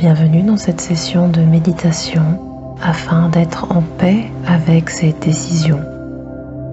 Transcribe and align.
Bienvenue 0.00 0.42
dans 0.42 0.56
cette 0.56 0.80
session 0.80 1.28
de 1.28 1.42
méditation 1.42 2.22
afin 2.82 3.28
d'être 3.28 3.70
en 3.70 3.82
paix 3.82 4.30
avec 4.46 4.88
ses 4.88 5.12
décisions. 5.12 5.82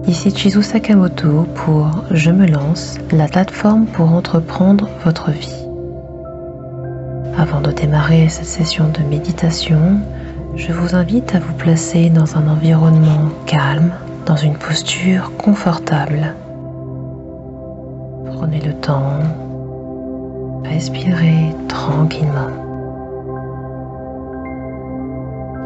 Ici 0.06 0.34
Chizu 0.34 0.62
Sakamoto 0.62 1.42
pour 1.54 1.90
Je 2.10 2.30
me 2.30 2.46
lance, 2.46 2.96
la 3.12 3.28
plateforme 3.28 3.84
pour 3.84 4.10
entreprendre 4.14 4.88
votre 5.04 5.30
vie. 5.30 5.62
Avant 7.36 7.60
de 7.60 7.70
démarrer 7.70 8.30
cette 8.30 8.46
session 8.46 8.88
de 8.88 9.02
méditation, 9.02 10.00
je 10.56 10.72
vous 10.72 10.94
invite 10.94 11.34
à 11.34 11.40
vous 11.40 11.52
placer 11.52 12.08
dans 12.08 12.38
un 12.38 12.48
environnement 12.48 13.28
calme, 13.44 13.92
dans 14.24 14.36
une 14.36 14.56
posture 14.56 15.32
confortable. 15.36 16.34
Prenez 18.24 18.62
le 18.62 18.72
temps, 18.72 19.18
respirez 20.64 21.54
tranquillement. 21.68 22.67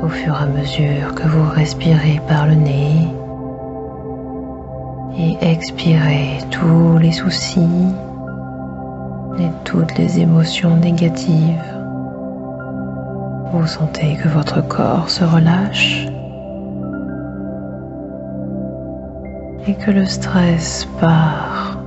Au 0.03 0.09
fur 0.09 0.35
et 0.35 0.43
à 0.43 0.47
mesure 0.47 1.15
que 1.15 1.29
vous 1.29 1.49
respirez 1.51 2.21
par 2.27 2.49
le 2.49 2.55
nez 2.57 3.07
et 5.17 5.37
expirez 5.41 6.39
tous 6.51 6.99
les 6.99 7.13
soucis 7.13 7.87
et 9.39 9.49
toutes 9.63 9.97
les 9.97 10.19
émotions 10.19 10.77
négatives, 10.77 11.79
vous 13.53 13.67
sentez 13.69 14.17
que 14.17 14.29
votre 14.29 14.67
corps 14.67 15.09
se 15.09 15.23
relâche 15.23 16.09
et 19.69 19.75
que 19.75 19.93
le 19.93 20.05
stress 20.05 20.89
part 21.01 21.79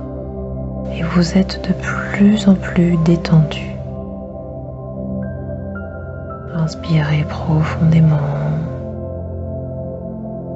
et 0.94 1.02
vous 1.02 1.36
êtes 1.36 1.68
de 1.68 1.74
plus 2.12 2.48
en 2.48 2.54
plus 2.54 2.96
détendu. 3.04 3.75
Inspirez 6.58 7.24
profondément 7.28 8.16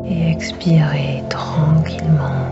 et 0.06 0.30
expirez 0.30 1.22
tranquillement. 1.28 2.47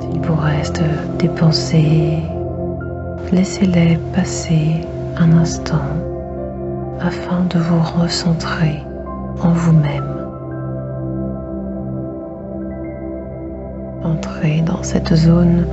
S'il 0.00 0.20
vous 0.20 0.34
reste 0.34 0.82
des 1.18 1.28
pensées, 1.28 2.18
laissez-les 3.30 3.98
passer 4.12 4.80
un 5.16 5.32
instant 5.38 5.88
afin 7.00 7.44
de 7.50 7.60
vous 7.60 7.82
recentrer 8.02 8.82
en 9.40 9.52
vous-même. 9.52 10.28
Entrez 14.02 14.60
dans 14.62 14.82
cette 14.82 15.14
zone 15.14 15.66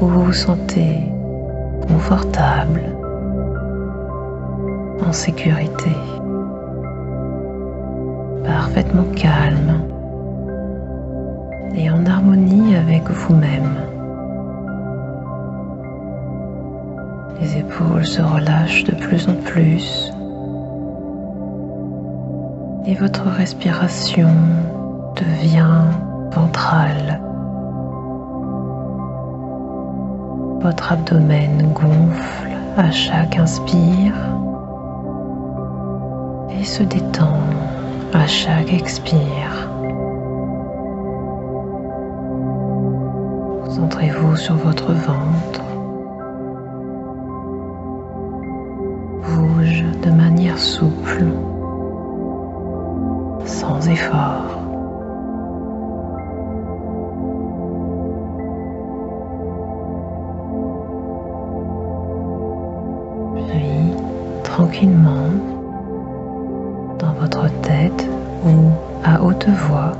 où 0.00 0.06
vous 0.06 0.24
vous 0.24 0.32
sentez 0.32 1.11
en 5.06 5.12
sécurité, 5.12 5.90
parfaitement 8.44 9.04
calme 9.14 9.82
et 11.74 11.90
en 11.90 12.06
harmonie 12.06 12.76
avec 12.76 13.08
vous-même. 13.10 13.76
Les 17.40 17.58
épaules 17.58 18.06
se 18.06 18.22
relâchent 18.22 18.84
de 18.84 18.94
plus 18.94 19.28
en 19.28 19.34
plus 19.34 20.12
et 22.86 22.94
votre 22.94 23.24
respiration 23.24 24.30
devient 25.16 25.84
ventrale. 26.30 27.20
Votre 30.62 30.92
abdomen 30.92 31.72
gonfle 31.72 32.50
à 32.76 32.88
chaque 32.92 33.36
inspire 33.36 34.14
et 36.50 36.62
se 36.62 36.84
détend 36.84 37.40
à 38.14 38.28
chaque 38.28 38.72
expire. 38.72 39.68
Centrez-vous 43.70 44.36
sur 44.36 44.54
votre 44.54 44.92
ventre. 44.92 45.62
Bouge 49.26 49.84
de 50.04 50.10
manière 50.10 50.58
souple, 50.58 51.24
sans 53.44 53.88
effort. 53.88 54.61
Tranquillement, 64.52 65.30
dans 66.98 67.14
votre 67.14 67.48
tête 67.62 68.06
ou 68.44 68.70
à 69.02 69.22
haute 69.22 69.48
voix, 69.48 69.92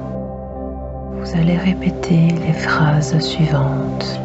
vous 1.17 1.35
allez 1.35 1.57
répéter 1.57 2.29
les 2.47 2.53
phrases 2.53 3.19
suivantes. 3.19 4.21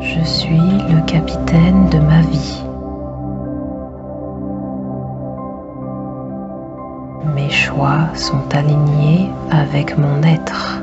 Je 0.00 0.22
suis 0.24 0.70
le 0.90 1.00
capitaine 1.06 1.88
de 1.88 1.98
ma 2.00 2.20
vie. 2.20 2.62
Mes 7.34 7.48
choix 7.48 8.10
sont 8.14 8.44
alignés 8.52 9.30
avec 9.50 9.96
mon 9.96 10.22
être. 10.22 10.82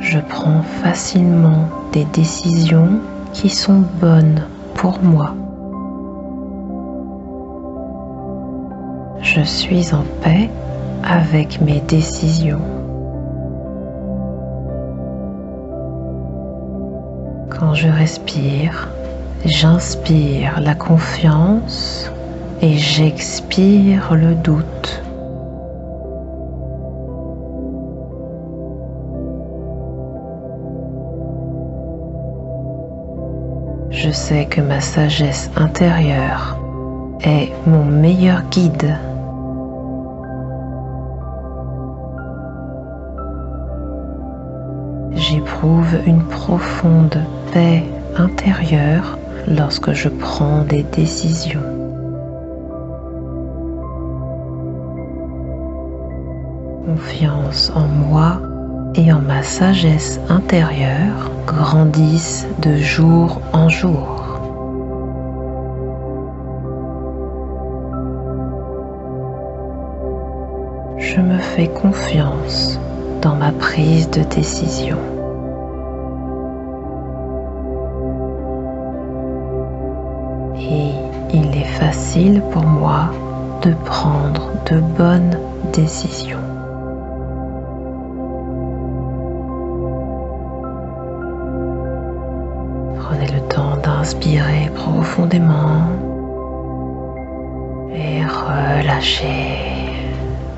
Je 0.00 0.18
prends 0.30 0.62
facilement 0.82 1.68
des 1.92 2.06
décisions 2.06 3.00
qui 3.34 3.50
sont 3.50 3.82
bonnes 4.00 4.42
pour 4.74 5.02
moi. 5.02 5.34
Je 9.20 9.42
suis 9.42 9.92
en 9.92 10.04
paix 10.22 10.48
avec 11.02 11.60
mes 11.60 11.80
décisions. 11.80 12.62
Quand 17.50 17.74
je 17.74 17.88
respire, 17.88 18.88
j'inspire 19.44 20.60
la 20.60 20.74
confiance 20.74 22.10
et 22.62 22.78
j'expire 22.78 24.14
le 24.14 24.34
doute. 24.34 25.03
Je 34.04 34.10
sais 34.10 34.44
que 34.44 34.60
ma 34.60 34.80
sagesse 34.80 35.50
intérieure 35.56 36.58
est 37.22 37.50
mon 37.66 37.86
meilleur 37.86 38.42
guide. 38.50 38.98
J'éprouve 45.14 45.96
une 46.04 46.22
profonde 46.22 47.18
paix 47.54 47.82
intérieure 48.18 49.16
lorsque 49.48 49.94
je 49.94 50.10
prends 50.10 50.64
des 50.64 50.82
décisions. 50.82 51.62
Confiance 56.84 57.72
en 57.74 57.86
moi 57.86 58.38
et 58.96 59.12
en 59.12 59.20
ma 59.20 59.42
sagesse 59.42 60.20
intérieure 60.28 61.30
grandissent 61.46 62.46
de 62.62 62.76
jour 62.76 63.40
en 63.52 63.68
jour. 63.68 64.40
Je 70.98 71.20
me 71.20 71.38
fais 71.38 71.68
confiance 71.68 72.80
dans 73.22 73.34
ma 73.34 73.52
prise 73.52 74.10
de 74.10 74.22
décision. 74.22 74.98
Et 80.56 80.90
il 81.32 81.56
est 81.56 81.72
facile 81.78 82.42
pour 82.52 82.64
moi 82.64 83.10
de 83.62 83.74
prendre 83.84 84.50
de 84.70 84.80
bonnes 84.80 85.38
décisions. 85.72 86.53
Temps 94.04 94.10
d'inspirer 94.10 94.70
profondément 94.74 95.88
et 97.94 98.24
relâchez. 98.24 99.58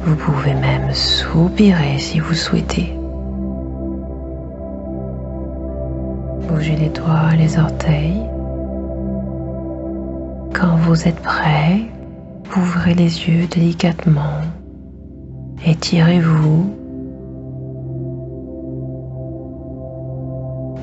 Vous 0.04 0.16
pouvez 0.16 0.54
même 0.54 0.92
soupirer 0.92 1.98
si 1.98 2.18
vous 2.18 2.34
souhaitez. 2.34 2.92
Bougez 6.48 6.76
les 6.76 6.88
doigts 6.88 7.34
les 7.38 7.58
orteils. 7.58 8.22
Quand 10.52 10.76
vous 10.76 11.06
êtes 11.06 11.20
prêt, 11.20 11.82
ouvrez 12.56 12.94
les 12.94 13.28
yeux 13.28 13.46
délicatement. 13.46 14.40
Étirez-vous. 15.64 16.72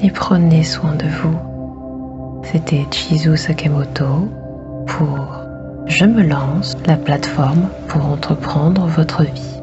et 0.05 0.11
prenez 0.11 0.65
soin 0.65 0.95
de 0.95 1.05
vous. 1.07 1.52
C'était 2.43 2.85
Chizu 2.91 3.37
Sakamoto 3.37 4.29
pour 4.85 5.27
Je 5.87 6.05
me 6.05 6.23
lance, 6.23 6.75
la 6.85 6.97
plateforme 6.97 7.69
pour 7.87 8.05
entreprendre 8.05 8.85
votre 8.87 9.23
vie. 9.23 9.62